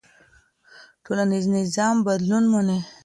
[1.03, 2.79] ټولنيز نظام بدلون مني.